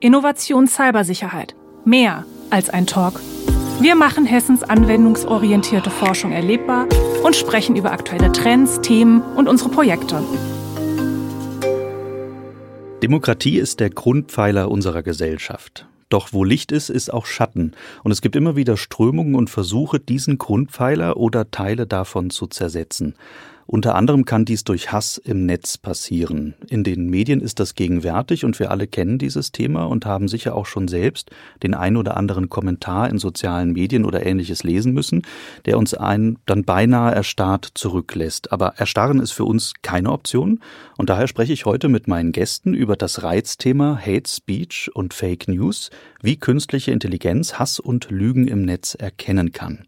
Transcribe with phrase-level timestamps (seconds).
[0.00, 1.56] Innovation Cybersicherheit.
[1.84, 3.20] Mehr als ein Talk.
[3.80, 6.86] Wir machen Hessens anwendungsorientierte Forschung erlebbar
[7.24, 10.22] und sprechen über aktuelle Trends, Themen und unsere Projekte.
[13.02, 15.88] Demokratie ist der Grundpfeiler unserer Gesellschaft.
[16.10, 17.72] Doch wo Licht ist, ist auch Schatten.
[18.04, 23.16] Und es gibt immer wieder Strömungen und Versuche, diesen Grundpfeiler oder Teile davon zu zersetzen.
[23.70, 26.54] Unter anderem kann dies durch Hass im Netz passieren.
[26.70, 30.54] In den Medien ist das gegenwärtig und wir alle kennen dieses Thema und haben sicher
[30.54, 31.30] auch schon selbst
[31.62, 35.20] den ein oder anderen Kommentar in sozialen Medien oder ähnliches lesen müssen,
[35.66, 38.52] der uns einen dann beinahe erstarrt zurücklässt.
[38.52, 40.60] Aber erstarren ist für uns keine Option
[40.96, 45.46] und daher spreche ich heute mit meinen Gästen über das Reizthema Hate Speech und Fake
[45.46, 45.90] News,
[46.22, 49.84] wie künstliche Intelligenz Hass und Lügen im Netz erkennen kann.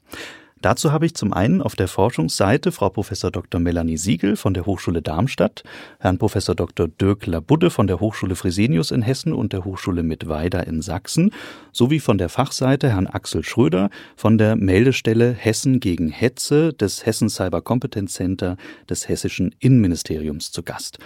[0.63, 3.09] Dazu habe ich zum einen auf der Forschungsseite Frau Prof.
[3.09, 3.59] Dr.
[3.59, 5.65] Melanie Siegel von der Hochschule Darmstadt,
[5.99, 6.35] Herrn Prof.
[6.35, 6.87] Dr.
[6.87, 11.33] Dirk Labudde von der Hochschule Fresenius in Hessen und der Hochschule Mittweida in Sachsen,
[11.73, 17.31] sowie von der Fachseite Herrn Axel Schröder von der Meldestelle Hessen gegen Hetze des Hessen
[17.31, 20.99] Cyber Competence Center des Hessischen Innenministeriums zu Gast.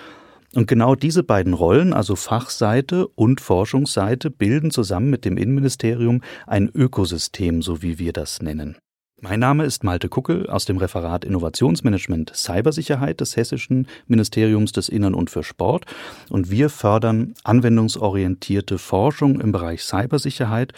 [0.56, 6.68] Und genau diese beiden Rollen, also Fachseite und Forschungsseite, bilden zusammen mit dem Innenministerium ein
[6.74, 8.76] Ökosystem, so wie wir das nennen.
[9.20, 15.14] Mein Name ist Malte Kuckel aus dem Referat Innovationsmanagement Cybersicherheit des Hessischen Ministeriums des Innern
[15.14, 15.86] und für Sport
[16.28, 20.74] und wir fördern anwendungsorientierte Forschung im Bereich Cybersicherheit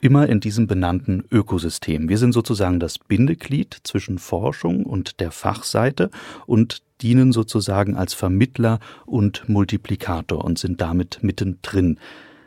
[0.00, 2.08] immer in diesem benannten Ökosystem.
[2.08, 6.10] Wir sind sozusagen das Bindeglied zwischen Forschung und der Fachseite
[6.46, 11.98] und dienen sozusagen als Vermittler und Multiplikator und sind damit mittendrin.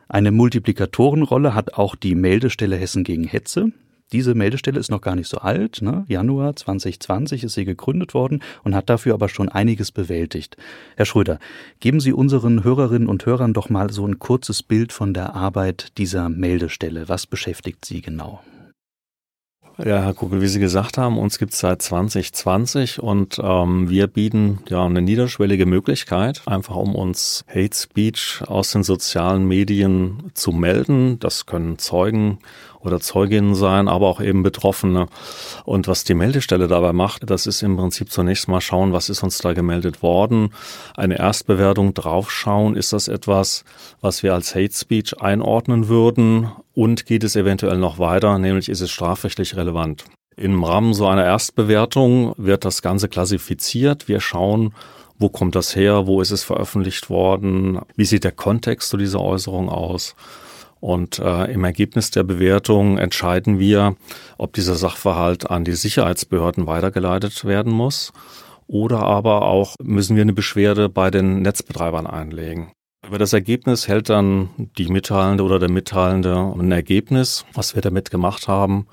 [0.07, 3.71] Eine Multiplikatorenrolle hat auch die Meldestelle Hessen gegen Hetze.
[4.11, 5.81] Diese Meldestelle ist noch gar nicht so alt.
[5.81, 6.05] Ne?
[6.07, 10.57] Januar 2020 ist sie gegründet worden und hat dafür aber schon einiges bewältigt.
[10.95, 11.39] Herr Schröder,
[11.79, 15.97] geben Sie unseren Hörerinnen und Hörern doch mal so ein kurzes Bild von der Arbeit
[15.97, 17.09] dieser Meldestelle.
[17.09, 18.41] Was beschäftigt Sie genau?
[19.79, 24.05] Ja, Herr Kugel, wie Sie gesagt haben, uns gibt es seit 2020 und ähm, wir
[24.05, 30.51] bieten ja eine niederschwellige Möglichkeit, einfach um uns Hate Speech aus den sozialen Medien zu
[30.51, 31.17] melden.
[31.17, 32.37] Das können Zeugen
[32.85, 35.07] oder Zeuginnen sein, aber auch eben Betroffene.
[35.65, 39.23] Und was die Meldestelle dabei macht, das ist im Prinzip zunächst mal schauen, was ist
[39.23, 40.53] uns da gemeldet worden,
[40.95, 43.63] eine Erstbewertung draufschauen, ist das etwas,
[44.01, 48.81] was wir als Hate Speech einordnen würden und geht es eventuell noch weiter, nämlich ist
[48.81, 50.05] es strafrechtlich relevant.
[50.35, 54.07] Im Rahmen so einer Erstbewertung wird das Ganze klassifiziert.
[54.07, 54.73] Wir schauen,
[55.19, 59.21] wo kommt das her, wo ist es veröffentlicht worden, wie sieht der Kontext zu dieser
[59.21, 60.15] Äußerung aus.
[60.83, 63.95] Und äh, im Ergebnis der Bewertung entscheiden wir,
[64.37, 68.11] ob dieser Sachverhalt an die Sicherheitsbehörden weitergeleitet werden muss
[68.67, 72.73] oder aber auch müssen wir eine Beschwerde bei den Netzbetreibern einlegen.
[73.07, 78.11] Über das Ergebnis hält dann die Mitteilende oder der Mitteilende ein Ergebnis, was wir damit
[78.11, 78.87] gemacht haben.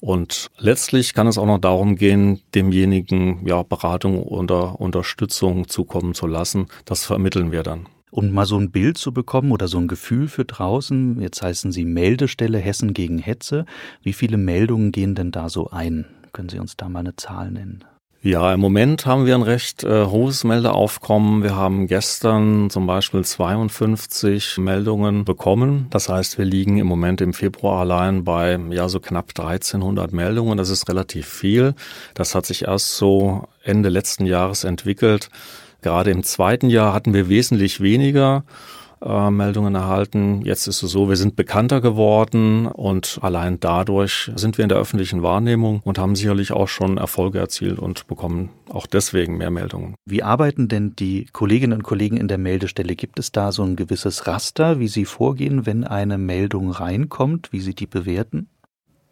[0.00, 6.26] Und letztlich kann es auch noch darum gehen, demjenigen ja, Beratung oder Unterstützung zukommen zu
[6.26, 6.66] lassen.
[6.84, 7.86] Das vermitteln wir dann.
[8.10, 11.72] Und mal so ein Bild zu bekommen oder so ein Gefühl für draußen, jetzt heißen
[11.72, 13.66] Sie Meldestelle Hessen gegen Hetze.
[14.02, 16.06] Wie viele Meldungen gehen denn da so ein?
[16.32, 17.84] Können Sie uns da mal eine Zahl nennen?
[18.20, 21.44] Ja, im Moment haben wir ein recht äh, hohes Meldeaufkommen.
[21.44, 25.86] Wir haben gestern zum Beispiel 52 Meldungen bekommen.
[25.90, 30.58] Das heißt, wir liegen im Moment im Februar allein bei ja so knapp 1300 Meldungen.
[30.58, 31.74] Das ist relativ viel.
[32.14, 35.30] Das hat sich erst so Ende letzten Jahres entwickelt.
[35.82, 38.44] Gerade im zweiten Jahr hatten wir wesentlich weniger
[39.00, 40.42] äh, Meldungen erhalten.
[40.42, 44.78] Jetzt ist es so, wir sind bekannter geworden und allein dadurch sind wir in der
[44.78, 49.94] öffentlichen Wahrnehmung und haben sicherlich auch schon Erfolge erzielt und bekommen auch deswegen mehr Meldungen.
[50.04, 52.96] Wie arbeiten denn die Kolleginnen und Kollegen in der Meldestelle?
[52.96, 57.60] Gibt es da so ein gewisses Raster, wie sie vorgehen, wenn eine Meldung reinkommt, wie
[57.60, 58.48] sie die bewerten?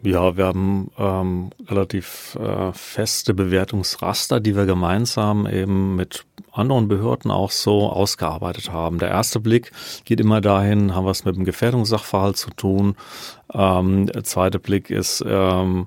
[0.02, 7.30] Ja, wir haben ähm, relativ äh, feste Bewertungsraster, die wir gemeinsam eben mit anderen Behörden
[7.30, 8.98] auch so ausgearbeitet haben.
[8.98, 9.72] Der erste Blick
[10.04, 12.94] geht immer dahin, haben wir es mit einem Gefährdungssachverhalt zu tun.
[13.52, 15.87] Ähm, der zweite Blick ist, ähm,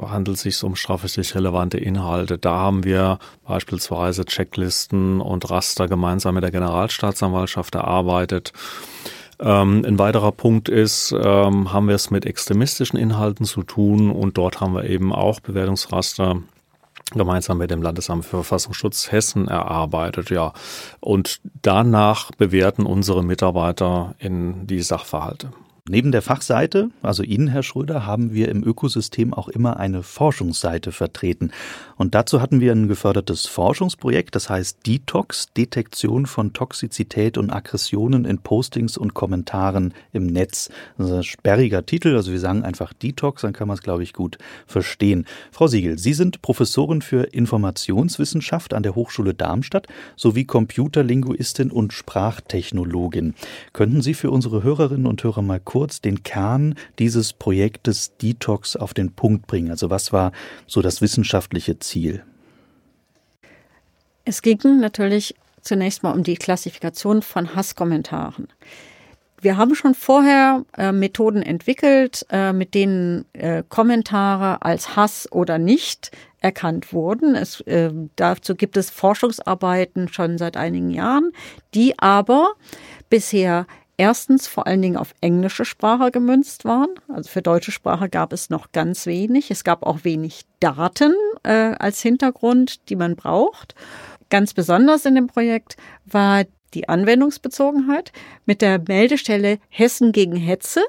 [0.00, 2.38] handelt es sich um strafrechtlich relevante Inhalte.
[2.38, 8.52] Da haben wir beispielsweise Checklisten und Raster gemeinsam mit der Generalstaatsanwaltschaft erarbeitet.
[9.38, 14.38] Ähm, ein weiterer Punkt ist, ähm, haben wir es mit extremistischen Inhalten zu tun und
[14.38, 16.36] dort haben wir eben auch Bewertungsraster
[17.12, 20.52] gemeinsam mit dem Landesamt für Verfassungsschutz Hessen erarbeitet, ja.
[21.00, 25.50] Und danach bewerten unsere Mitarbeiter in die Sachverhalte.
[25.88, 30.90] Neben der Fachseite, also Ihnen, Herr Schröder, haben wir im Ökosystem auch immer eine Forschungsseite
[30.90, 31.52] vertreten.
[31.96, 38.24] Und dazu hatten wir ein gefördertes Forschungsprojekt, das heißt Detox, Detektion von Toxizität und Aggressionen
[38.24, 40.70] in Postings und Kommentaren im Netz.
[40.98, 44.02] Das ist ein sperriger Titel, also wir sagen einfach Detox, dann kann man es, glaube
[44.02, 45.24] ich, gut verstehen.
[45.52, 49.86] Frau Siegel, Sie sind Professorin für Informationswissenschaft an der Hochschule Darmstadt
[50.16, 53.34] sowie Computerlinguistin und Sprachtechnologin.
[53.72, 58.76] Könnten Sie für unsere Hörerinnen und Hörer mal kurz kurz den Kern dieses Projektes Detox
[58.76, 59.70] auf den Punkt bringen?
[59.70, 60.32] Also was war
[60.66, 62.24] so das wissenschaftliche Ziel?
[64.24, 68.48] Es ging natürlich zunächst mal um die Klassifikation von Hasskommentaren.
[69.42, 75.58] Wir haben schon vorher äh, Methoden entwickelt, äh, mit denen äh, Kommentare als Hass oder
[75.58, 77.34] nicht erkannt wurden.
[77.34, 81.32] Es, äh, dazu gibt es Forschungsarbeiten schon seit einigen Jahren,
[81.74, 82.54] die aber
[83.10, 86.88] bisher erstens vor allen Dingen auf englische Sprache gemünzt waren.
[87.08, 89.50] Also für deutsche Sprache gab es noch ganz wenig.
[89.50, 93.74] Es gab auch wenig Daten äh, als Hintergrund, die man braucht.
[94.28, 96.44] Ganz besonders in dem Projekt war
[96.74, 98.12] die Anwendungsbezogenheit.
[98.44, 100.84] Mit der Meldestelle Hessen gegen Hetze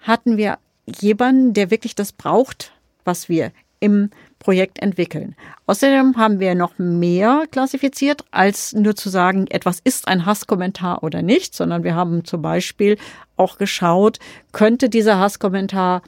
[0.00, 0.58] hatten wir
[1.00, 2.72] jemanden, der wirklich das braucht,
[3.04, 4.10] was wir im
[4.46, 5.34] Projekt entwickeln.
[5.66, 11.20] Außerdem haben wir noch mehr klassifiziert, als nur zu sagen, etwas ist ein Hasskommentar oder
[11.20, 12.96] nicht, sondern wir haben zum Beispiel
[13.36, 14.20] auch geschaut,
[14.52, 16.02] könnte dieser Hasskommentar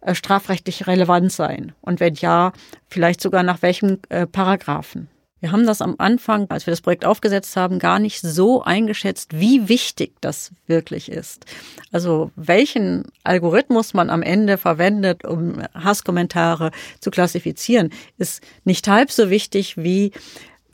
[0.00, 1.72] äh, strafrechtlich relevant sein?
[1.82, 2.54] Und wenn ja,
[2.88, 5.08] vielleicht sogar nach welchem äh, Paragraphen?
[5.42, 9.40] Wir haben das am Anfang, als wir das Projekt aufgesetzt haben, gar nicht so eingeschätzt,
[9.40, 11.46] wie wichtig das wirklich ist.
[11.90, 19.30] Also welchen Algorithmus man am Ende verwendet, um Hasskommentare zu klassifizieren, ist nicht halb so
[19.30, 20.12] wichtig wie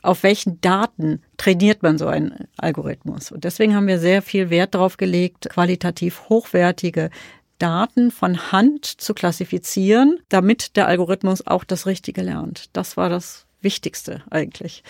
[0.03, 3.31] auf welchen Daten trainiert man so einen Algorithmus.
[3.31, 7.09] Und deswegen haben wir sehr viel Wert darauf gelegt, qualitativ hochwertige
[7.57, 12.69] Daten von Hand zu klassifizieren, damit der Algorithmus auch das Richtige lernt.
[12.73, 14.83] Das war das Wichtigste eigentlich.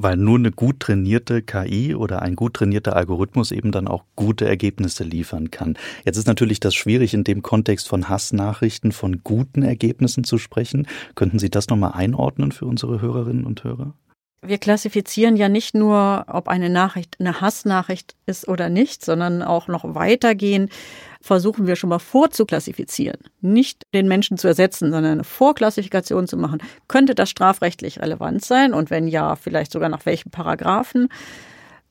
[0.00, 4.46] Weil nur eine gut trainierte KI oder ein gut trainierter Algorithmus eben dann auch gute
[4.46, 5.76] Ergebnisse liefern kann.
[6.04, 10.86] Jetzt ist natürlich das schwierig, in dem Kontext von Hassnachrichten von guten Ergebnissen zu sprechen.
[11.16, 13.94] Könnten Sie das nochmal einordnen für unsere Hörerinnen und Hörer?
[14.40, 19.66] Wir klassifizieren ja nicht nur, ob eine Nachricht eine Hassnachricht ist oder nicht, sondern auch
[19.66, 20.72] noch weitergehend
[21.20, 23.18] versuchen wir schon mal vorzuklassifizieren.
[23.40, 26.62] Nicht den Menschen zu ersetzen, sondern eine Vorklassifikation zu machen.
[26.86, 28.72] Könnte das strafrechtlich relevant sein?
[28.72, 31.08] Und wenn ja, vielleicht sogar nach welchen Paragraphen?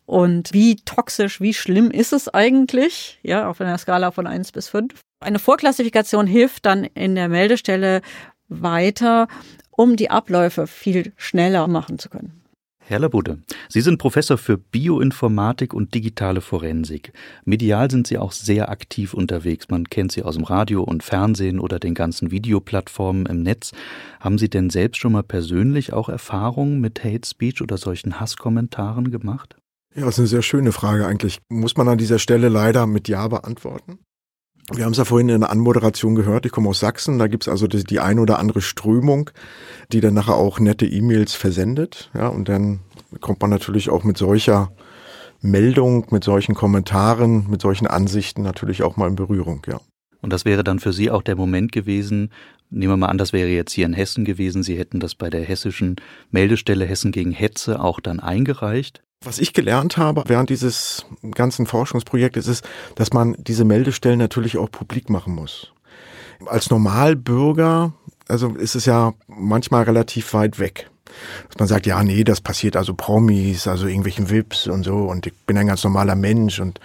[0.06, 3.20] Und wie toxisch, wie schlimm ist es eigentlich?
[3.24, 5.02] Ja, auf einer Skala von eins bis fünf.
[5.20, 8.02] Eine Vorklassifikation hilft dann in der Meldestelle
[8.48, 9.28] weiter,
[9.78, 12.42] um die Abläufe viel schneller machen zu können.
[12.90, 17.12] Herr Labude, Sie sind Professor für Bioinformatik und digitale Forensik.
[17.44, 19.68] Medial sind Sie auch sehr aktiv unterwegs.
[19.70, 23.74] Man kennt Sie aus dem Radio und Fernsehen oder den ganzen Videoplattformen im Netz.
[24.22, 29.12] Haben Sie denn selbst schon mal persönlich auch Erfahrungen mit Hate Speech oder solchen Hasskommentaren
[29.12, 29.58] gemacht?
[29.94, 31.40] Ja, das ist eine sehr schöne Frage eigentlich.
[31.50, 34.00] Muss man an dieser Stelle leider mit Ja beantworten?
[34.74, 37.48] Wir haben es ja vorhin in der Anmoderation gehört, ich komme aus Sachsen, da gibt's
[37.48, 39.30] also die, die eine oder andere Strömung,
[39.94, 42.12] die dann nachher auch nette E-Mails versendet.
[42.14, 42.82] Ja, und dann
[43.22, 44.74] kommt man natürlich auch mit solcher
[45.40, 49.80] Meldung, mit solchen Kommentaren, mit solchen Ansichten natürlich auch mal in Berührung, ja.
[50.22, 52.32] Und das wäre dann für Sie auch der Moment gewesen,
[52.70, 55.30] nehmen wir mal an, das wäre jetzt hier in Hessen gewesen, Sie hätten das bei
[55.30, 55.96] der hessischen
[56.32, 59.04] Meldestelle Hessen gegen Hetze auch dann eingereicht.
[59.24, 64.70] Was ich gelernt habe während dieses ganzen Forschungsprojektes ist, dass man diese Meldestellen natürlich auch
[64.70, 65.74] publik machen muss.
[66.46, 67.94] Als Normalbürger,
[68.28, 70.90] also ist es ja manchmal relativ weit weg.
[71.48, 75.26] Dass man sagt, ja, nee, das passiert also Promis, also irgendwelchen Vips und so und
[75.26, 76.80] ich bin ein ganz normaler Mensch und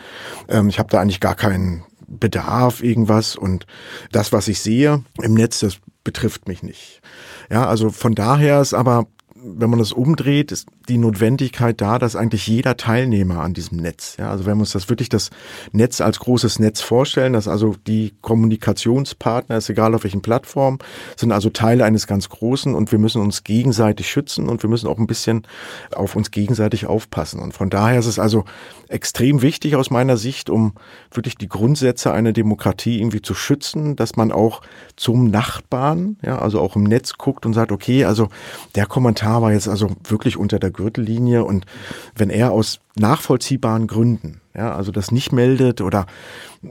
[0.48, 3.66] ähm, ich habe da eigentlich gar keinen Bedarf irgendwas und
[4.10, 7.02] das, was ich sehe im Netz, das betrifft mich nicht.
[7.50, 9.06] Ja, also von daher ist aber
[9.44, 14.16] wenn man das umdreht, ist die Notwendigkeit da, dass eigentlich jeder Teilnehmer an diesem Netz,
[14.18, 15.30] ja, also wenn wir uns das wirklich das
[15.72, 20.78] Netz als großes Netz vorstellen, dass also die Kommunikationspartner, ist egal auf welchen Plattformen,
[21.16, 24.88] sind also Teile eines ganz großen und wir müssen uns gegenseitig schützen und wir müssen
[24.88, 25.46] auch ein bisschen
[25.94, 27.40] auf uns gegenseitig aufpassen.
[27.40, 28.44] Und von daher ist es also
[28.88, 30.74] extrem wichtig aus meiner Sicht, um
[31.10, 34.62] wirklich die Grundsätze einer Demokratie irgendwie zu schützen, dass man auch
[34.96, 38.28] zum Nachbarn, ja, also auch im Netz guckt und sagt, okay, also
[38.74, 41.66] der Kommentar war jetzt also wirklich unter der Gürtellinie und
[42.14, 46.06] wenn er aus nachvollziehbaren Gründen, ja, also das nicht meldet oder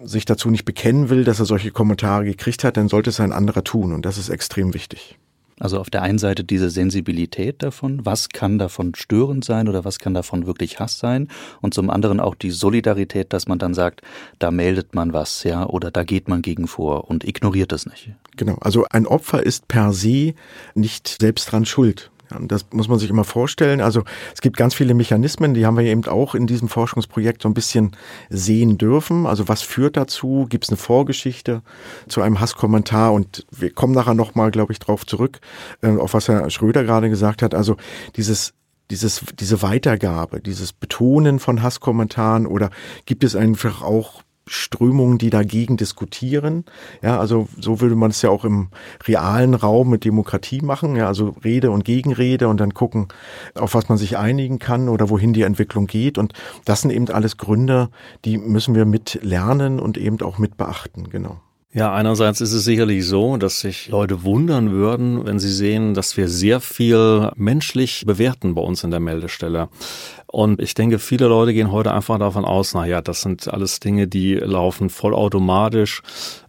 [0.04, 3.32] sich dazu nicht bekennen will, dass er solche Kommentare gekriegt hat, dann sollte es ein
[3.32, 5.18] anderer tun und das ist extrem wichtig.
[5.62, 10.00] Also auf der einen Seite diese Sensibilität davon, was kann davon störend sein oder was
[10.00, 11.28] kann davon wirklich Hass sein
[11.62, 14.02] und zum anderen auch die Solidarität, dass man dann sagt,
[14.40, 18.10] da meldet man was, ja, oder da geht man gegen vor und ignoriert es nicht.
[18.38, 20.34] Genau, also ein Opfer ist per se
[20.74, 22.10] nicht selbst dran schuld.
[22.48, 23.82] Das muss man sich immer vorstellen.
[23.82, 27.50] Also es gibt ganz viele Mechanismen, die haben wir eben auch in diesem Forschungsprojekt so
[27.50, 27.96] ein bisschen
[28.30, 29.26] sehen dürfen.
[29.26, 30.48] Also was führt dazu?
[30.50, 31.62] Gibt es eine Vorgeschichte
[32.08, 33.14] zu einem Hasskommentar?
[33.14, 35.40] Und wir kommen nachher nochmal, glaube ich, drauf zurück,
[35.82, 37.56] äh, auf was Herr Schröder gerade gesagt hat.
[37.56, 37.78] Also
[38.16, 38.54] dieses
[38.90, 42.70] dieses, diese Weitergabe, dieses Betonen von Hasskommentaren oder
[43.06, 44.22] gibt es einfach auch
[44.52, 46.66] Strömungen, die dagegen diskutieren.
[47.02, 48.68] Ja, also so würde man es ja auch im
[49.06, 50.96] realen Raum mit Demokratie machen.
[50.96, 53.08] Ja, also Rede und Gegenrede und dann gucken,
[53.56, 56.18] auf was man sich einigen kann oder wohin die Entwicklung geht.
[56.18, 56.34] Und
[56.66, 57.90] das sind eben alles Gründe,
[58.26, 61.10] die müssen wir mit lernen und eben auch mit beachten.
[61.10, 61.40] Genau.
[61.74, 66.18] Ja, einerseits ist es sicherlich so, dass sich Leute wundern würden, wenn sie sehen, dass
[66.18, 69.70] wir sehr viel menschlich bewerten bei uns in der Meldestelle.
[70.28, 73.82] Und ich denke, viele Leute gehen heute einfach davon aus, na ja, das sind alles
[73.82, 76.02] Dinge, die laufen vollautomatisch.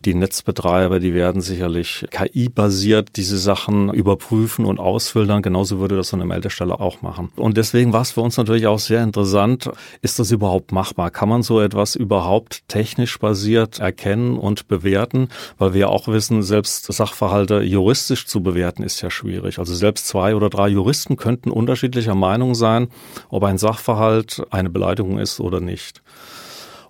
[0.05, 5.43] Die Netzbetreiber, die werden sicherlich KI-basiert diese Sachen überprüfen und ausfiltern.
[5.43, 7.31] Genauso würde das so eine Meldestelle auch machen.
[7.35, 9.69] Und deswegen war es für uns natürlich auch sehr interessant,
[10.01, 11.11] ist das überhaupt machbar?
[11.11, 15.12] Kann man so etwas überhaupt technisch basiert erkennen und bewerten?
[15.59, 19.59] Weil wir auch wissen, selbst Sachverhalte juristisch zu bewerten ist ja schwierig.
[19.59, 22.89] Also selbst zwei oder drei Juristen könnten unterschiedlicher Meinung sein,
[23.31, 26.03] ob ein Sachverhalt Sachverhalt eine Beleidigung ist oder nicht.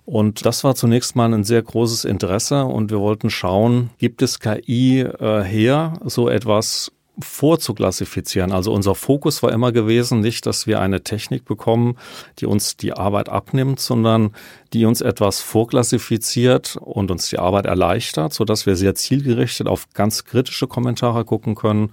[0.05, 4.39] Und das war zunächst mal ein sehr großes Interesse und wir wollten schauen, gibt es
[4.39, 8.51] KI äh, her, so etwas vorzuklassifizieren.
[8.51, 11.97] Also unser Fokus war immer gewesen, nicht, dass wir eine Technik bekommen,
[12.39, 14.31] die uns die Arbeit abnimmt, sondern
[14.73, 20.25] die uns etwas vorklassifiziert und uns die Arbeit erleichtert, sodass wir sehr zielgerichtet auf ganz
[20.25, 21.91] kritische Kommentare gucken können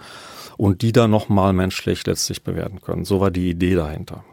[0.56, 3.04] und die dann nochmal menschlich letztlich bewerten können.
[3.04, 4.24] So war die Idee dahinter.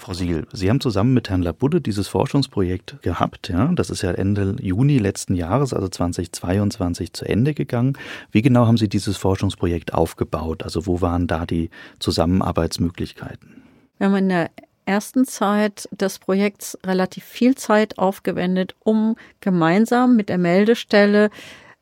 [0.00, 3.48] Frau Siegel, Sie haben zusammen mit Herrn Labudde dieses Forschungsprojekt gehabt.
[3.48, 3.70] Ja?
[3.74, 7.96] Das ist ja Ende Juni letzten Jahres, also 2022, zu Ende gegangen.
[8.30, 10.62] Wie genau haben Sie dieses Forschungsprojekt aufgebaut?
[10.62, 13.62] Also wo waren da die Zusammenarbeitsmöglichkeiten?
[13.98, 14.50] Wir haben in der
[14.86, 21.30] ersten Zeit des Projekts relativ viel Zeit aufgewendet, um gemeinsam mit der Meldestelle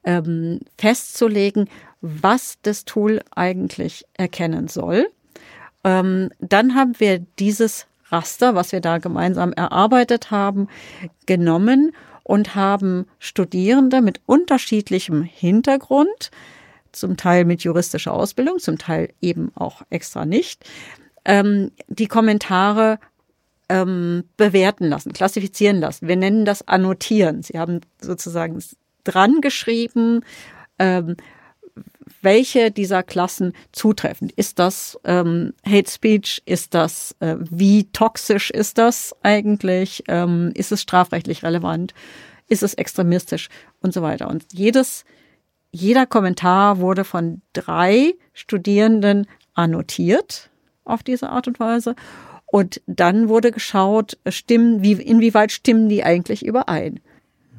[0.04, 1.68] ähm, festzulegen,
[2.00, 5.08] was das Tool eigentlich erkennen soll.
[5.84, 10.68] Ähm, dann haben wir dieses Raster, was wir da gemeinsam erarbeitet haben,
[11.26, 16.30] genommen und haben Studierende mit unterschiedlichem Hintergrund,
[16.92, 20.64] zum Teil mit juristischer Ausbildung, zum Teil eben auch extra nicht,
[21.24, 22.98] ähm, die Kommentare
[23.68, 26.08] ähm, bewerten lassen, klassifizieren lassen.
[26.08, 27.42] Wir nennen das Annotieren.
[27.42, 28.62] Sie haben sozusagen
[29.04, 30.22] dran geschrieben,
[30.78, 31.16] ähm,
[32.22, 34.30] welche dieser Klassen zutreffen.
[34.34, 36.42] Ist das ähm, Hate Speech?
[36.46, 40.04] Ist das, äh, wie toxisch ist das eigentlich?
[40.08, 41.94] Ähm, ist es strafrechtlich relevant?
[42.48, 43.48] Ist es extremistisch?
[43.80, 44.28] Und so weiter.
[44.28, 45.04] Und jedes,
[45.70, 50.50] jeder Kommentar wurde von drei Studierenden annotiert
[50.84, 51.94] auf diese Art und Weise.
[52.46, 57.00] Und dann wurde geschaut, stimmen, wie, inwieweit stimmen die eigentlich überein?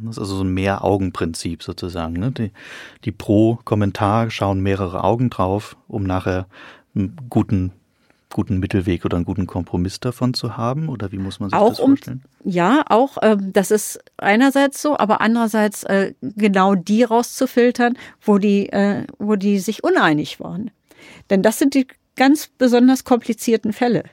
[0.01, 2.13] Das ist also so ein Mehr-Augen-Prinzip sozusagen.
[2.13, 2.31] Ne?
[2.31, 2.51] Die,
[3.03, 6.47] die pro Kommentar schauen mehrere Augen drauf, um nachher
[6.95, 7.71] einen guten
[8.31, 10.89] guten Mittelweg oder einen guten Kompromiss davon zu haben?
[10.89, 12.23] Oder wie muss man sich auch das vorstellen?
[12.43, 18.37] Um, ja, auch äh, das ist einerseits so, aber andererseits äh, genau die rauszufiltern, wo
[18.37, 20.71] die, äh, wo die sich uneinig waren.
[21.29, 24.03] Denn das sind die ganz besonders komplizierten Fälle.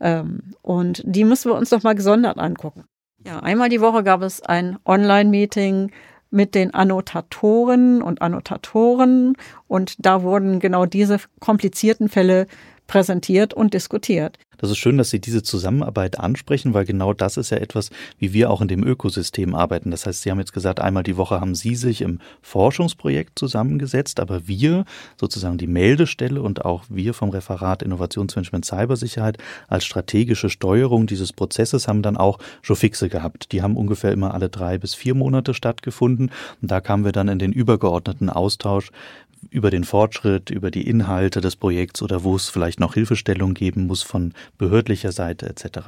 [0.00, 2.84] Ähm, und die müssen wir uns doch mal gesondert angucken.
[3.24, 5.90] Ja, einmal die Woche gab es ein Online-Meeting
[6.30, 9.34] mit den Annotatoren und Annotatoren
[9.66, 12.46] und da wurden genau diese komplizierten Fälle
[12.86, 14.38] präsentiert und diskutiert.
[14.58, 18.32] Das ist schön, dass Sie diese Zusammenarbeit ansprechen, weil genau das ist ja etwas, wie
[18.32, 19.90] wir auch in dem Ökosystem arbeiten.
[19.90, 24.20] Das heißt, Sie haben jetzt gesagt, einmal die Woche haben Sie sich im Forschungsprojekt zusammengesetzt,
[24.20, 24.84] aber wir,
[25.18, 29.38] sozusagen die Meldestelle und auch wir vom Referat Innovationsmanagement Cybersicherheit
[29.68, 33.52] als strategische Steuerung dieses Prozesses haben dann auch schon fixe gehabt.
[33.52, 36.30] Die haben ungefähr immer alle drei bis vier Monate stattgefunden.
[36.60, 38.90] Und da kamen wir dann in den übergeordneten Austausch,
[39.50, 43.86] über den Fortschritt, über die Inhalte des Projekts oder wo es vielleicht noch Hilfestellung geben
[43.86, 45.78] muss von behördlicher Seite etc.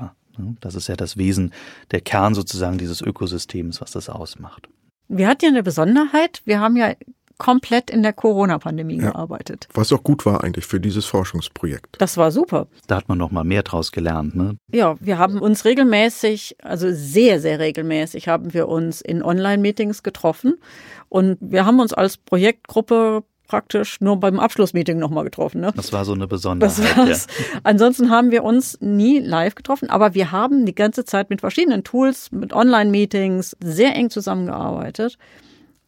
[0.61, 1.53] Das ist ja das Wesen,
[1.91, 4.69] der Kern sozusagen dieses Ökosystems, was das ausmacht.
[5.09, 6.41] Wir hatten ja eine Besonderheit.
[6.45, 6.95] Wir haben ja
[7.41, 9.67] komplett in der Corona-Pandemie ja, gearbeitet.
[9.73, 11.97] Was auch gut war eigentlich für dieses Forschungsprojekt.
[11.99, 12.69] Das war super.
[12.87, 14.57] Da hat man noch mal mehr draus gelernt, ne?
[14.71, 20.59] Ja, wir haben uns regelmäßig, also sehr, sehr regelmäßig, haben wir uns in Online-Meetings getroffen
[21.09, 25.61] und wir haben uns als Projektgruppe praktisch nur beim Abschlussmeeting nochmal getroffen.
[25.61, 25.73] Ne?
[25.75, 26.79] Das war so eine Besonderheit.
[26.79, 27.27] Das war's.
[27.27, 27.61] Ja.
[27.65, 31.83] Ansonsten haben wir uns nie live getroffen, aber wir haben die ganze Zeit mit verschiedenen
[31.83, 35.19] Tools, mit Online-Meetings sehr eng zusammengearbeitet.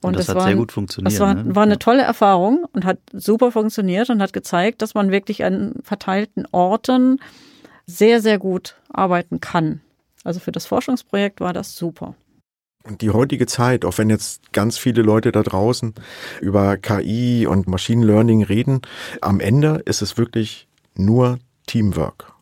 [0.00, 1.12] Und, und das, das, hat war, sehr gut funktioniert.
[1.12, 1.54] Das war, ne?
[1.54, 5.76] war eine tolle Erfahrung und hat super funktioniert und hat gezeigt, dass man wirklich an
[5.84, 7.20] verteilten Orten
[7.86, 9.82] sehr, sehr gut arbeiten kann.
[10.24, 12.16] Also für das Forschungsprojekt war das super.
[12.88, 15.94] Die heutige Zeit, auch wenn jetzt ganz viele Leute da draußen
[16.40, 18.82] über KI und Machine Learning reden,
[19.20, 22.32] am Ende ist es wirklich nur Teamwork.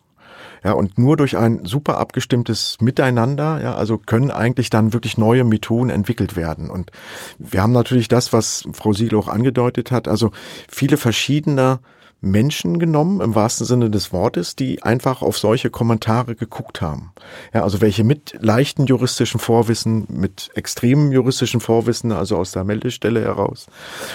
[0.63, 5.45] Ja, und nur durch ein super abgestimmtes Miteinander, ja, also können eigentlich dann wirklich neue
[5.45, 6.69] Methoden entwickelt werden.
[6.69, 6.91] Und
[7.39, 10.33] wir haben natürlich das, was Frau Siegel auch angedeutet hat, also
[10.69, 11.81] viele verschiedene
[12.21, 17.13] Menschen genommen, im wahrsten Sinne des Wortes, die einfach auf solche Kommentare geguckt haben.
[17.55, 23.23] Ja, also welche mit leichten juristischen Vorwissen, mit extremem juristischen Vorwissen, also aus der Meldestelle
[23.23, 23.67] heraus.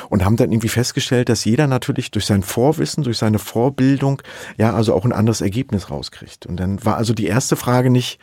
[0.10, 4.22] Und haben dann irgendwie festgestellt, dass jeder natürlich durch sein Vorwissen, durch seine Vorbildung,
[4.58, 6.46] ja, also auch ein anderes Ergebnis rauskriegt.
[6.46, 8.20] Und dann war also die erste Frage nicht,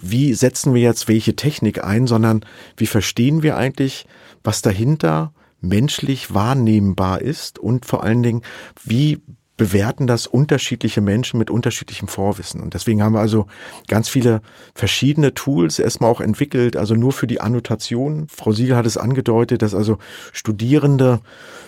[0.00, 2.44] wie setzen wir jetzt welche Technik ein, sondern
[2.76, 4.06] wie verstehen wir eigentlich,
[4.42, 5.32] was dahinter
[5.68, 8.42] menschlich wahrnehmbar ist und vor allen Dingen,
[8.84, 9.22] wie
[9.56, 12.60] bewerten das unterschiedliche Menschen mit unterschiedlichem Vorwissen.
[12.60, 13.46] Und deswegen haben wir also
[13.88, 14.42] ganz viele
[14.74, 18.26] verschiedene Tools erstmal auch entwickelt, also nur für die Annotation.
[18.28, 19.98] Frau Siegel hat es angedeutet, dass also
[20.32, 21.20] Studierende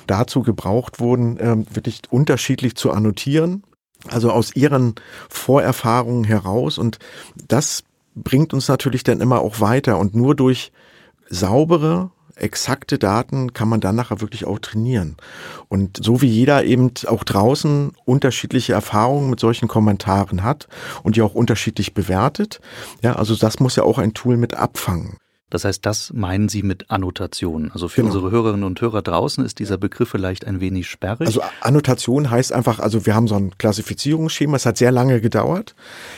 [0.07, 3.63] dazu gebraucht wurden, ähm, wirklich unterschiedlich zu annotieren.
[4.07, 4.95] Also aus ihren
[5.29, 6.79] Vorerfahrungen heraus.
[6.79, 6.99] Und
[7.49, 7.83] das
[8.15, 9.99] bringt uns natürlich dann immer auch weiter.
[9.99, 10.73] Und nur durch
[11.29, 15.17] saubere, exakte Daten kann man dann nachher wirklich auch trainieren.
[15.69, 20.69] Und so wie jeder eben auch draußen unterschiedliche Erfahrungen mit solchen Kommentaren hat
[21.03, 22.61] und die auch unterschiedlich bewertet,
[23.03, 25.19] ja, also das muss ja auch ein Tool mit abfangen.
[25.51, 27.71] Das heißt, das meinen Sie mit Annotation.
[27.73, 28.15] Also für genau.
[28.15, 31.27] unsere Hörerinnen und Hörer draußen ist dieser Begriff vielleicht ein wenig sperrig.
[31.27, 35.75] Also Annotation heißt einfach, also wir haben so ein Klassifizierungsschema, es hat sehr lange gedauert.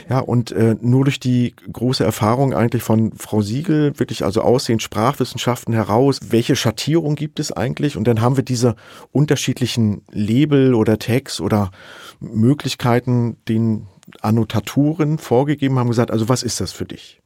[0.09, 4.81] Ja, und äh, nur durch die große Erfahrung eigentlich von Frau Siegel, wirklich also Aussehen,
[4.81, 7.97] Sprachwissenschaften heraus, welche Schattierung gibt es eigentlich?
[7.97, 8.75] Und dann haben wir diese
[9.13, 11.71] unterschiedlichen Label oder Tags oder
[12.19, 13.87] Möglichkeiten, den
[14.23, 17.21] Annotatoren vorgegeben haben, gesagt, also was ist das für dich?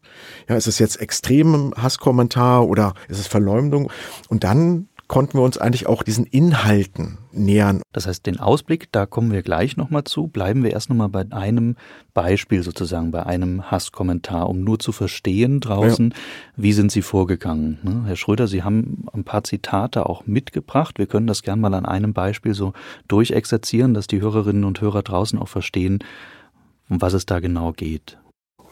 [0.48, 3.90] Ja, ist es jetzt extrem Hasskommentar oder ist es Verleumdung?
[4.28, 7.82] Und dann konnten wir uns eigentlich auch diesen Inhalten nähern.
[7.92, 10.28] Das heißt, den Ausblick, da kommen wir gleich nochmal zu.
[10.28, 11.76] Bleiben wir erst nochmal bei einem
[12.14, 16.16] Beispiel sozusagen, bei einem Hasskommentar, um nur zu verstehen draußen, ja.
[16.56, 17.78] wie sind Sie vorgegangen.
[17.82, 18.02] Ne?
[18.06, 20.98] Herr Schröder, Sie haben ein paar Zitate auch mitgebracht.
[20.98, 22.72] Wir können das gern mal an einem Beispiel so
[23.08, 25.98] durchexerzieren, dass die Hörerinnen und Hörer draußen auch verstehen,
[26.88, 28.18] um was es da genau geht.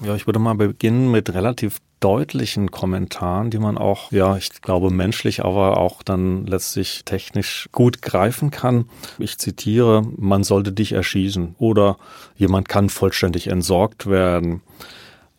[0.04, 4.90] Ja, ich würde mal beginnen mit relativ deutlichen Kommentaren, die man auch, ja, ich glaube
[4.90, 8.86] menschlich, aber auch dann letztlich technisch gut greifen kann.
[9.18, 11.98] Ich zitiere, man sollte dich erschießen oder
[12.34, 14.62] jemand kann vollständig entsorgt werden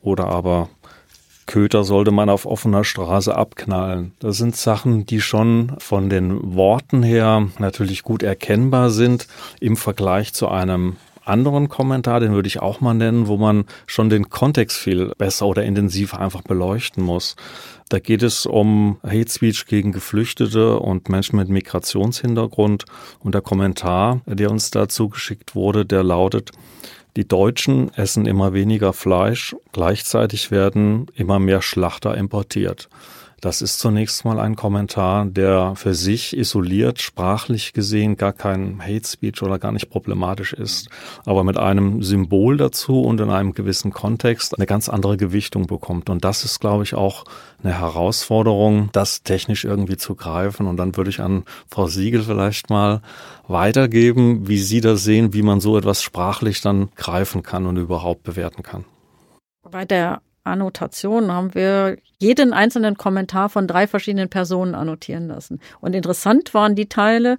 [0.01, 0.69] oder aber
[1.45, 4.13] Köter sollte man auf offener Straße abknallen.
[4.19, 9.27] Das sind Sachen, die schon von den Worten her natürlich gut erkennbar sind
[9.59, 14.09] im Vergleich zu einem anderen Kommentar, den würde ich auch mal nennen, wo man schon
[14.09, 17.35] den Kontext viel besser oder intensiver einfach beleuchten muss.
[17.89, 22.85] Da geht es um Hate Speech gegen Geflüchtete und Menschen mit Migrationshintergrund.
[23.19, 26.51] Und der Kommentar, der uns dazu geschickt wurde, der lautet,
[27.15, 32.89] die Deutschen essen immer weniger Fleisch, gleichzeitig werden immer mehr Schlachter importiert.
[33.43, 39.05] Das ist zunächst mal ein Kommentar, der für sich isoliert, sprachlich gesehen gar kein Hate
[39.05, 40.87] Speech oder gar nicht problematisch ist,
[41.25, 46.09] aber mit einem Symbol dazu und in einem gewissen Kontext eine ganz andere Gewichtung bekommt.
[46.09, 47.25] Und das ist, glaube ich, auch
[47.61, 50.65] eine Herausforderung, das technisch irgendwie zu greifen.
[50.65, 53.01] Und dann würde ich an Frau Siegel vielleicht mal
[53.49, 58.23] weitergeben, wie Sie das sehen, wie man so etwas sprachlich dann greifen kann und überhaupt
[58.23, 58.85] bewerten kann.
[59.69, 65.59] Bei der Annotation haben wir jeden einzelnen Kommentar von drei verschiedenen Personen annotieren lassen.
[65.81, 67.37] Und interessant waren die Teile,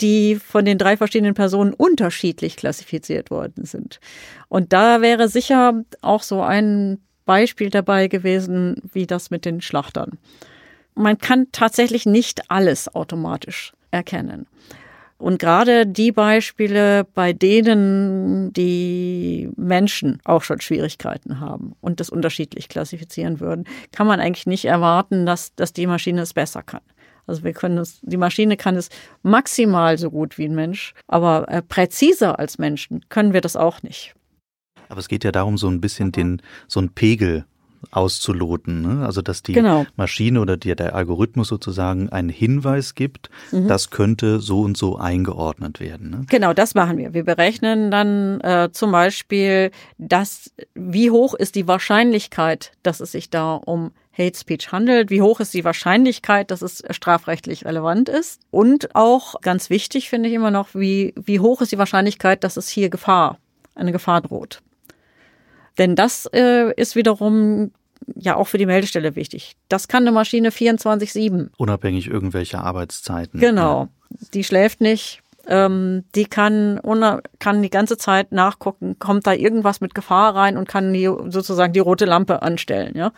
[0.00, 4.00] die von den drei verschiedenen Personen unterschiedlich klassifiziert worden sind.
[4.48, 10.18] Und da wäre sicher auch so ein Beispiel dabei gewesen, wie das mit den Schlachtern.
[10.94, 14.46] Man kann tatsächlich nicht alles automatisch erkennen.
[15.18, 22.68] Und gerade die Beispiele, bei denen die Menschen auch schon Schwierigkeiten haben und das unterschiedlich
[22.68, 26.82] klassifizieren würden, kann man eigentlich nicht erwarten, dass, dass die Maschine es besser kann.
[27.26, 28.90] Also wir können es, die Maschine kann es
[29.22, 33.82] maximal so gut wie ein Mensch, aber äh, präziser als Menschen können wir das auch
[33.82, 34.14] nicht.
[34.88, 37.46] Aber es geht ja darum, so ein bisschen den, so ein Pegel
[37.90, 38.82] auszuloten.
[38.82, 39.04] Ne?
[39.06, 39.86] Also dass die Genau.
[39.96, 43.68] Maschine oder die, der Algorithmus sozusagen einen Hinweis gibt, Mhm.
[43.68, 46.10] das könnte so und so eingeordnet werden.
[46.10, 46.26] Ne?
[46.28, 47.14] Genau, das machen wir.
[47.14, 53.30] Wir berechnen dann äh, zum Beispiel, dass, wie hoch ist die Wahrscheinlichkeit, dass es sich
[53.30, 58.40] da um Hate Speech handelt, wie hoch ist die Wahrscheinlichkeit, dass es strafrechtlich relevant ist
[58.50, 62.56] und auch ganz wichtig finde ich immer noch, wie, wie hoch ist die Wahrscheinlichkeit, dass
[62.56, 63.38] es hier Gefahr,
[63.74, 64.62] eine Gefahr droht.
[65.78, 67.72] Denn das äh, ist wiederum
[68.14, 69.56] ja auch für die Meldestelle wichtig.
[69.68, 71.50] Das kann eine Maschine 24-7.
[71.56, 73.40] Unabhängig irgendwelcher Arbeitszeiten.
[73.40, 73.88] Genau.
[74.34, 75.22] Die schläft nicht.
[75.48, 76.80] Ähm, die kann,
[77.38, 81.72] kann die ganze Zeit nachgucken, kommt da irgendwas mit Gefahr rein und kann die, sozusagen
[81.72, 82.96] die rote Lampe anstellen.
[82.96, 83.12] Ja?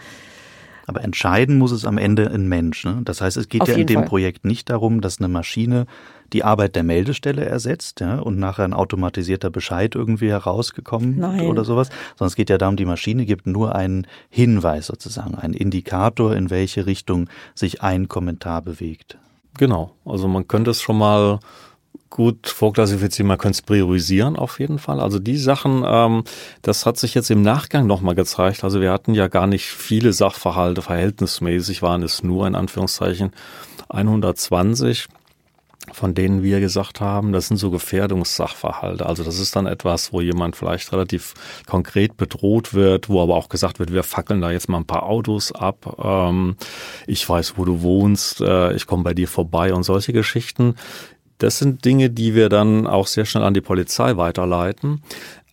[0.88, 2.85] Aber entscheiden muss es am Ende ein Mensch.
[2.85, 3.03] Ne?
[3.05, 4.09] Das heißt, es geht Auf ja in dem Fall.
[4.09, 5.87] Projekt nicht darum, dass eine Maschine
[6.33, 11.46] die Arbeit der Meldestelle ersetzt ja, und nachher ein automatisierter Bescheid irgendwie herausgekommen Nein.
[11.46, 15.55] oder sowas, sondern es geht ja darum, die Maschine gibt nur einen Hinweis sozusagen, einen
[15.55, 19.18] Indikator, in welche Richtung sich ein Kommentar bewegt.
[19.59, 19.92] Genau.
[20.05, 21.38] Also man könnte es schon mal
[22.11, 25.01] gut vorklassifizieren, man könnte es priorisieren auf jeden Fall.
[25.01, 26.24] Also die Sachen, ähm,
[26.62, 28.64] das hat sich jetzt im Nachgang nochmal gezeigt.
[28.64, 33.33] Also wir hatten ja gar nicht viele Sachverhalte, verhältnismäßig waren es nur in Anführungszeichen
[33.88, 35.09] 120
[35.92, 39.07] von denen wir gesagt haben, das sind so Gefährdungssachverhalte.
[39.07, 41.35] Also das ist dann etwas, wo jemand vielleicht relativ
[41.66, 45.05] konkret bedroht wird, wo aber auch gesagt wird, wir fackeln da jetzt mal ein paar
[45.05, 45.96] Autos ab.
[46.03, 46.57] Ähm,
[47.07, 50.74] ich weiß, wo du wohnst, äh, ich komme bei dir vorbei und solche Geschichten.
[51.38, 55.03] Das sind Dinge, die wir dann auch sehr schnell an die Polizei weiterleiten.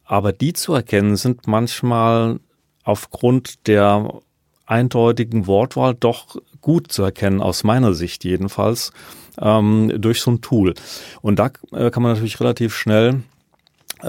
[0.04, 2.40] Aber die zu erkennen sind manchmal
[2.84, 4.22] aufgrund der
[4.66, 8.92] eindeutigen Wortwahl doch gut zu erkennen, aus meiner Sicht jedenfalls,
[9.40, 10.74] ähm, durch so ein Tool.
[11.22, 13.22] Und da äh, kann man natürlich relativ schnell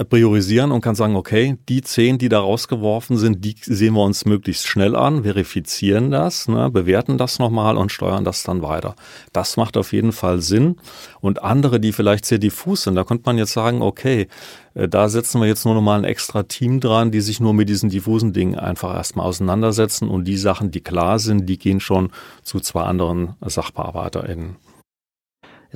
[0.03, 4.25] priorisieren und kann sagen, okay, die zehn, die da rausgeworfen sind, die sehen wir uns
[4.25, 8.95] möglichst schnell an, verifizieren das, ne, bewerten das nochmal und steuern das dann weiter.
[9.33, 10.77] Das macht auf jeden Fall Sinn.
[11.21, 14.27] Und andere, die vielleicht sehr diffus sind, da könnte man jetzt sagen, okay,
[14.73, 17.69] äh, da setzen wir jetzt nur nochmal ein extra Team dran, die sich nur mit
[17.69, 22.11] diesen diffusen Dingen einfach erstmal auseinandersetzen und die Sachen, die klar sind, die gehen schon
[22.43, 24.66] zu zwei anderen SachbearbeiterInnen.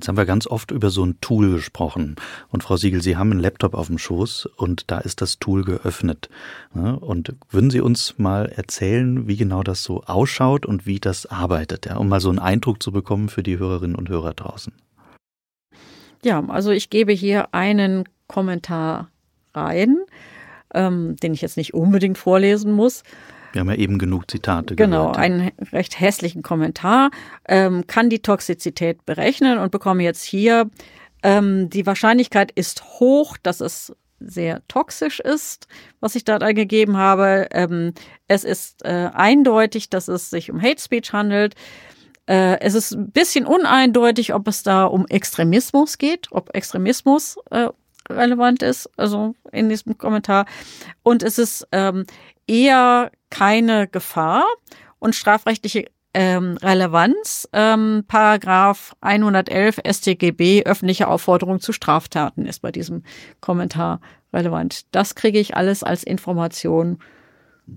[0.01, 2.15] Jetzt haben wir ganz oft über so ein Tool gesprochen.
[2.49, 5.63] Und Frau Siegel, Sie haben einen Laptop auf dem Schoß und da ist das Tool
[5.63, 6.27] geöffnet.
[6.73, 11.27] Ja, Und würden Sie uns mal erzählen, wie genau das so ausschaut und wie das
[11.27, 14.73] arbeitet, um mal so einen Eindruck zu bekommen für die Hörerinnen und Hörer draußen?
[16.23, 19.11] Ja, also ich gebe hier einen Kommentar
[19.53, 19.97] rein,
[20.73, 23.03] ähm, den ich jetzt nicht unbedingt vorlesen muss.
[23.51, 25.17] Wir haben ja eben genug Zitate Genau, gehört.
[25.17, 27.11] einen recht hässlichen Kommentar,
[27.47, 30.69] ähm, kann die Toxizität berechnen und bekomme jetzt hier,
[31.23, 35.67] ähm, die Wahrscheinlichkeit ist hoch, dass es sehr toxisch ist,
[35.99, 37.47] was ich da eingegeben habe.
[37.51, 37.93] Ähm,
[38.27, 41.55] es ist äh, eindeutig, dass es sich um Hate Speech handelt.
[42.27, 47.69] Äh, es ist ein bisschen uneindeutig, ob es da um Extremismus geht, ob Extremismus äh,
[48.09, 50.45] relevant ist, also in diesem Kommentar.
[51.03, 52.05] Und es ist ähm,
[52.47, 54.45] eher keine Gefahr
[54.99, 57.49] und strafrechtliche ähm, Relevanz.
[57.53, 63.03] Ähm, Paragraph 111 StGB, öffentliche Aufforderung zu Straftaten, ist bei diesem
[63.39, 63.99] Kommentar
[64.33, 64.85] relevant.
[64.91, 66.99] Das kriege ich alles als Information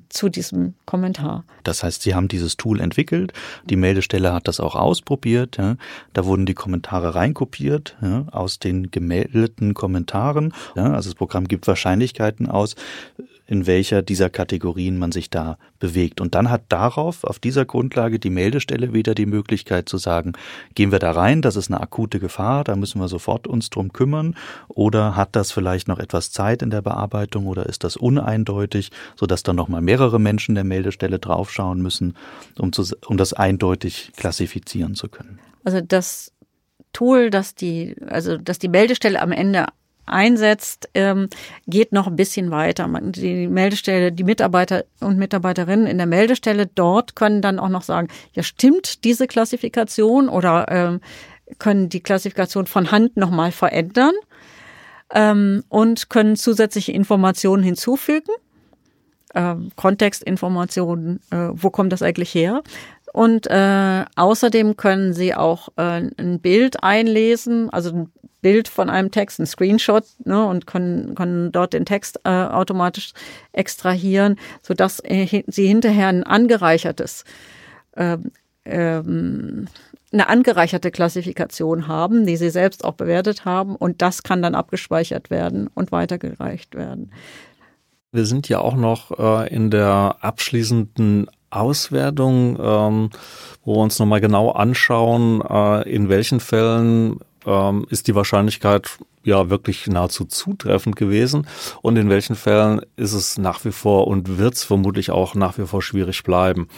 [0.08, 1.44] zu diesem Kommentar.
[1.62, 3.32] Das heißt, Sie haben dieses Tool entwickelt,
[3.64, 5.76] die Meldestelle hat das auch ausprobiert, ja.
[6.14, 10.52] da wurden die Kommentare reinkopiert ja, aus den gemeldeten Kommentaren.
[10.74, 10.92] Ja.
[10.94, 12.74] Also das Programm gibt Wahrscheinlichkeiten aus,
[13.46, 16.20] in welcher dieser Kategorien man sich da bewegt.
[16.20, 20.32] Und dann hat darauf, auf dieser Grundlage, die Meldestelle wieder die Möglichkeit zu sagen,
[20.74, 23.92] gehen wir da rein, das ist eine akute Gefahr, da müssen wir sofort uns drum
[23.92, 24.34] kümmern,
[24.68, 29.42] oder hat das vielleicht noch etwas Zeit in der Bearbeitung oder ist das uneindeutig, sodass
[29.42, 32.16] dann nochmal mehrere Menschen der Meldestelle draufschauen müssen,
[32.58, 35.38] um, zu, um das eindeutig klassifizieren zu können.
[35.64, 36.32] Also das
[36.92, 39.66] Tool, das die, also dass die Meldestelle am Ende
[40.06, 41.28] einsetzt, ähm,
[41.66, 42.88] geht noch ein bisschen weiter.
[43.02, 48.08] Die Meldestelle, die Mitarbeiter und Mitarbeiterinnen in der Meldestelle dort können dann auch noch sagen,
[48.32, 51.00] ja stimmt diese Klassifikation oder ähm,
[51.58, 54.14] können die Klassifikation von Hand nochmal verändern
[55.12, 58.32] ähm, und können zusätzliche Informationen hinzufügen.
[59.34, 62.62] Ähm, Kontextinformationen, äh, wo kommt das eigentlich her?
[63.14, 69.12] Und äh, außerdem können Sie auch äh, ein Bild einlesen, also ein Bild von einem
[69.12, 73.12] Text, ein Screenshot, ne, und können, können dort den Text äh, automatisch
[73.52, 77.24] extrahieren, sodass äh, Sie hinterher ein angereichertes,
[77.92, 78.18] äh,
[78.64, 79.68] ähm,
[80.12, 85.30] eine angereicherte Klassifikation haben, die Sie selbst auch bewertet haben, und das kann dann abgespeichert
[85.30, 87.12] werden und weitergereicht werden.
[88.10, 93.10] Wir sind ja auch noch äh, in der abschließenden Auswertung, ähm,
[93.64, 99.50] wo wir uns nochmal genau anschauen, äh, in welchen Fällen ähm, ist die Wahrscheinlichkeit ja
[99.50, 101.46] wirklich nahezu zutreffend gewesen
[101.82, 105.58] und in welchen Fällen ist es nach wie vor und wird es vermutlich auch nach
[105.58, 106.68] wie vor schwierig bleiben.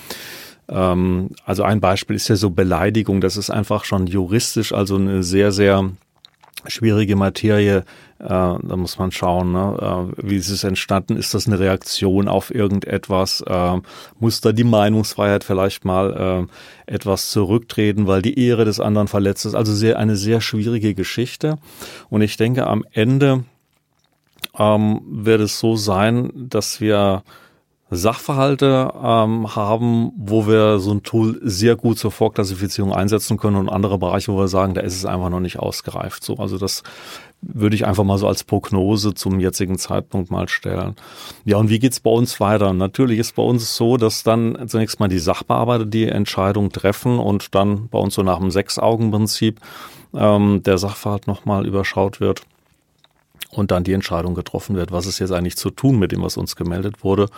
[0.68, 5.22] Ähm, also ein Beispiel ist ja so Beleidigung, das ist einfach schon juristisch also eine
[5.22, 5.90] sehr, sehr
[6.66, 7.84] schwierige Materie.
[8.18, 9.76] Äh, da muss man schauen, ne?
[10.18, 11.16] äh, wie ist es entstanden?
[11.16, 13.42] Ist das eine Reaktion auf irgendetwas?
[13.42, 13.80] Äh,
[14.18, 16.48] muss da die Meinungsfreiheit vielleicht mal
[16.86, 19.54] äh, etwas zurücktreten, weil die Ehre des anderen verletzt ist?
[19.54, 21.58] Also sehr, eine sehr schwierige Geschichte.
[22.08, 23.44] Und ich denke, am Ende
[24.58, 27.22] ähm, wird es so sein, dass wir
[27.88, 33.68] Sachverhalte ähm, haben, wo wir so ein Tool sehr gut zur Vorklassifizierung einsetzen können und
[33.68, 36.24] andere Bereiche, wo wir sagen, da ist es einfach noch nicht ausgereift.
[36.24, 36.82] So, also das
[37.42, 40.96] würde ich einfach mal so als Prognose zum jetzigen Zeitpunkt mal stellen.
[41.44, 42.72] Ja, und wie geht's bei uns weiter?
[42.72, 47.54] Natürlich ist bei uns so, dass dann zunächst mal die Sachbearbeiter die Entscheidung treffen und
[47.54, 49.60] dann bei uns so nach dem Sechs-Augen-Prinzip
[50.12, 52.42] ähm, der Sachverhalt nochmal überschaut wird
[53.50, 56.36] und dann die Entscheidung getroffen wird, was ist jetzt eigentlich zu tun mit dem, was
[56.36, 57.28] uns gemeldet wurde.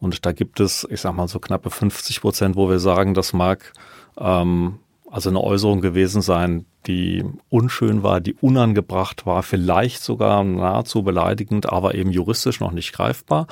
[0.00, 3.32] Und da gibt es, ich sag mal, so knappe 50 Prozent, wo wir sagen, das
[3.32, 3.72] mag
[4.18, 4.78] ähm,
[5.10, 11.72] also eine Äußerung gewesen sein, die unschön war, die unangebracht war, vielleicht sogar nahezu beleidigend,
[11.72, 13.46] aber eben juristisch noch nicht greifbar.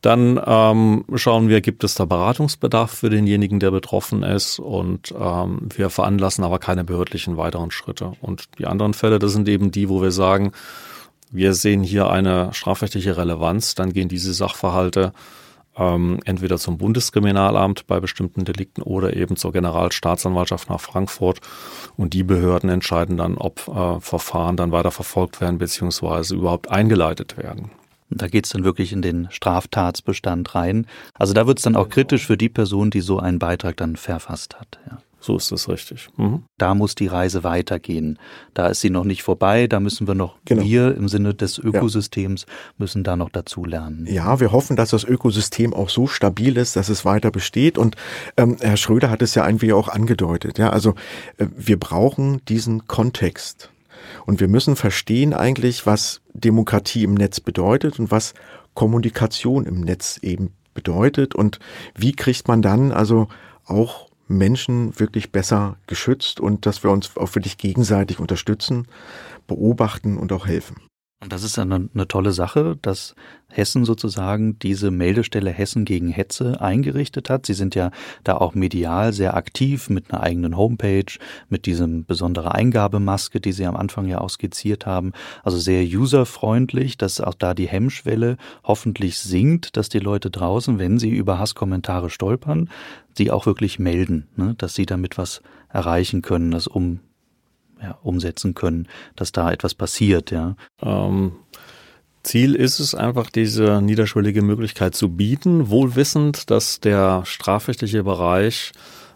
[0.00, 5.68] Dann ähm, schauen wir, gibt es da Beratungsbedarf für denjenigen, der betroffen ist und ähm,
[5.74, 8.12] wir veranlassen aber keine behördlichen weiteren Schritte.
[8.20, 10.52] Und die anderen Fälle, das sind eben die, wo wir sagen,
[11.30, 15.12] wir sehen hier eine strafrechtliche Relevanz, dann gehen diese Sachverhalte
[15.76, 21.40] ähm, entweder zum Bundeskriminalamt bei bestimmten Delikten oder eben zur Generalstaatsanwaltschaft nach Frankfurt.
[21.96, 27.36] Und die Behörden entscheiden dann, ob äh, Verfahren dann weiter verfolgt werden beziehungsweise überhaupt eingeleitet
[27.36, 27.70] werden.
[28.08, 30.86] Da geht's dann wirklich in den Straftatsbestand rein.
[31.14, 34.58] Also da wird's dann auch kritisch für die Person, die so einen Beitrag dann verfasst
[34.58, 34.78] hat.
[34.88, 34.98] Ja.
[35.26, 36.08] So ist es richtig.
[36.16, 36.44] Mhm.
[36.56, 38.16] Da muss die Reise weitergehen.
[38.54, 39.66] Da ist sie noch nicht vorbei.
[39.66, 40.62] Da müssen wir noch, genau.
[40.62, 42.54] wir im Sinne des Ökosystems ja.
[42.78, 44.06] müssen da noch dazu lernen.
[44.06, 47.76] Ja, wir hoffen, dass das Ökosystem auch so stabil ist, dass es weiter besteht.
[47.76, 47.96] Und
[48.36, 50.58] ähm, Herr Schröder hat es ja irgendwie auch angedeutet.
[50.58, 50.94] Ja, also
[51.38, 53.70] äh, wir brauchen diesen Kontext.
[54.26, 58.32] Und wir müssen verstehen eigentlich, was Demokratie im Netz bedeutet und was
[58.74, 61.58] Kommunikation im Netz eben bedeutet und
[61.96, 63.26] wie kriegt man dann also
[63.64, 68.86] auch Menschen wirklich besser geschützt und dass wir uns auch wirklich gegenseitig unterstützen,
[69.46, 70.76] beobachten und auch helfen.
[71.22, 73.14] Und das ist eine, eine tolle Sache, dass
[73.48, 77.46] Hessen sozusagen diese Meldestelle Hessen gegen Hetze eingerichtet hat.
[77.46, 77.90] Sie sind ja
[78.22, 81.06] da auch medial sehr aktiv mit einer eigenen Homepage,
[81.48, 85.12] mit diesem besondere Eingabemaske, die Sie am Anfang ja auch skizziert haben.
[85.42, 90.98] Also sehr userfreundlich, dass auch da die Hemmschwelle hoffentlich sinkt, dass die Leute draußen, wenn
[90.98, 92.68] sie über Hasskommentare stolpern,
[93.16, 94.54] sie auch wirklich melden, ne?
[94.58, 97.00] dass sie damit was erreichen können, das um
[97.82, 100.56] ja, umsetzen können, dass da etwas passiert, ja.
[100.82, 101.32] Ähm,
[102.22, 108.72] Ziel ist es einfach, diese niederschwellige Möglichkeit zu bieten, wohlwissend, dass der strafrechtliche Bereich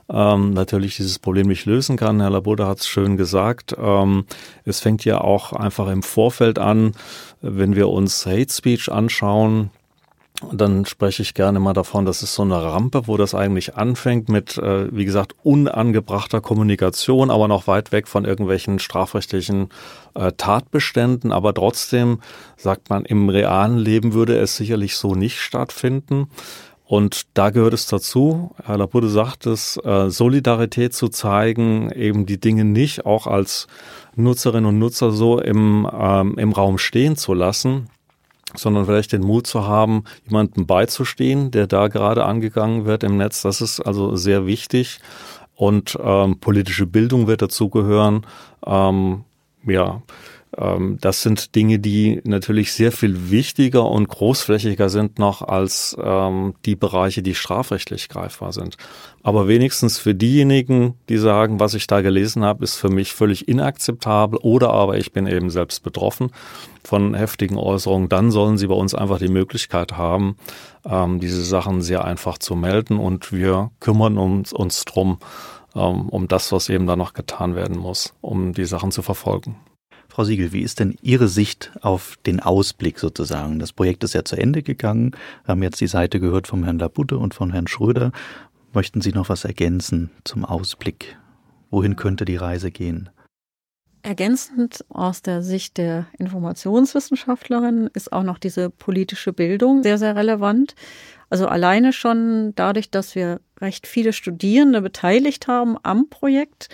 [0.09, 2.21] ähm, natürlich dieses Problem nicht lösen kann.
[2.21, 3.75] Herr Labuda hat es schön gesagt.
[3.79, 4.25] Ähm,
[4.65, 6.93] es fängt ja auch einfach im Vorfeld an,
[7.41, 9.71] wenn wir uns Hate Speech anschauen,
[10.53, 14.29] dann spreche ich gerne mal davon, das ist so eine Rampe, wo das eigentlich anfängt
[14.29, 19.69] mit, äh, wie gesagt, unangebrachter Kommunikation, aber noch weit weg von irgendwelchen strafrechtlichen
[20.15, 21.33] äh, Tatbeständen.
[21.33, 22.21] Aber trotzdem
[22.57, 26.29] sagt man, im realen Leben würde es sicherlich so nicht stattfinden.
[26.87, 32.41] Und da gehört es dazu, Herr Labude sagt es, äh, Solidarität zu zeigen, eben die
[32.41, 33.69] Dinge nicht auch als
[34.17, 37.89] Nutzerinnen und Nutzer so im, ähm, im Raum stehen zu lassen
[38.57, 43.43] sondern vielleicht den Mut zu haben, jemandem beizustehen, der da gerade angegangen wird im Netz.
[43.43, 45.01] Das ist also sehr wichtig.
[45.55, 48.27] Und ähm, politische Bildung wird dazugehören.
[48.67, 49.25] Ähm,
[49.67, 50.03] ja,
[50.53, 56.75] das sind Dinge, die natürlich sehr viel wichtiger und großflächiger sind noch als ähm, die
[56.75, 58.77] Bereiche, die strafrechtlich greifbar sind.
[59.23, 63.47] Aber wenigstens für diejenigen, die sagen, was ich da gelesen habe, ist für mich völlig
[63.47, 66.33] inakzeptabel oder aber ich bin eben selbst betroffen
[66.83, 70.37] von heftigen Äußerungen, dann sollen sie bei uns einfach die Möglichkeit haben,
[70.85, 75.19] ähm, diese Sachen sehr einfach zu melden und wir kümmern uns, uns drum,
[75.77, 79.57] ähm, um das, was eben da noch getan werden muss, um die Sachen zu verfolgen.
[80.21, 83.59] Frau Siegel, wie ist denn Ihre Sicht auf den Ausblick sozusagen?
[83.59, 85.13] Das Projekt ist ja zu Ende gegangen.
[85.47, 88.13] Wir haben jetzt die Seite gehört vom Herrn Labutte und von Herrn Schröder.
[88.75, 91.17] Möchten Sie noch was ergänzen zum Ausblick?
[91.71, 93.09] Wohin könnte die Reise gehen?
[94.03, 100.75] Ergänzend aus der Sicht der Informationswissenschaftlerin ist auch noch diese politische Bildung sehr, sehr relevant.
[101.31, 106.69] Also alleine schon dadurch, dass wir recht viele Studierende beteiligt haben am Projekt,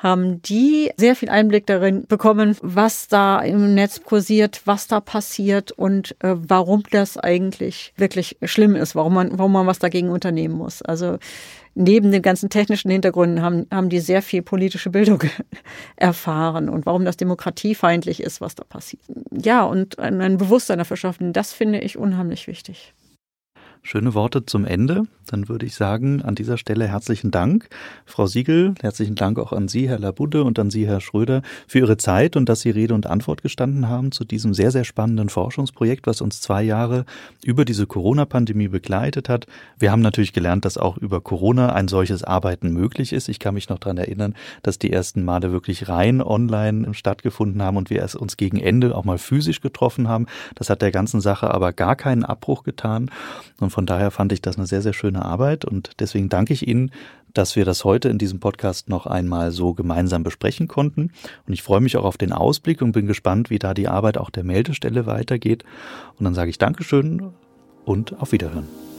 [0.00, 5.72] haben die sehr viel Einblick darin bekommen, was da im Netz kursiert, was da passiert
[5.72, 10.56] und äh, warum das eigentlich wirklich schlimm ist, warum man, warum man was dagegen unternehmen
[10.56, 10.80] muss.
[10.80, 11.18] Also
[11.74, 15.22] neben den ganzen technischen Hintergründen haben, haben die sehr viel politische Bildung
[15.96, 19.02] erfahren und warum das demokratiefeindlich ist, was da passiert.
[19.30, 22.94] Ja, und ein, ein Bewusstsein dafür schaffen, das finde ich unheimlich wichtig.
[23.82, 25.04] Schöne Worte zum Ende.
[25.26, 27.68] Dann würde ich sagen, an dieser Stelle herzlichen Dank.
[28.04, 31.78] Frau Siegel, herzlichen Dank auch an Sie, Herr Labudde, und an Sie, Herr Schröder, für
[31.78, 35.30] Ihre Zeit und dass Sie Rede und Antwort gestanden haben zu diesem sehr, sehr spannenden
[35.30, 37.06] Forschungsprojekt, was uns zwei Jahre
[37.42, 39.46] über diese Corona-Pandemie begleitet hat.
[39.78, 43.28] Wir haben natürlich gelernt, dass auch über Corona ein solches Arbeiten möglich ist.
[43.28, 47.78] Ich kann mich noch daran erinnern, dass die ersten Male wirklich rein online stattgefunden haben
[47.78, 50.26] und wir es uns gegen Ende auch mal physisch getroffen haben.
[50.54, 53.10] Das hat der ganzen Sache aber gar keinen Abbruch getan.
[53.60, 56.66] Und von daher fand ich das eine sehr, sehr schöne Arbeit und deswegen danke ich
[56.66, 56.90] Ihnen,
[57.32, 61.12] dass wir das heute in diesem Podcast noch einmal so gemeinsam besprechen konnten.
[61.46, 64.18] Und ich freue mich auch auf den Ausblick und bin gespannt, wie da die Arbeit
[64.18, 65.64] auch der Meldestelle weitergeht.
[66.18, 67.30] Und dann sage ich Dankeschön
[67.84, 68.89] und auf Wiederhören.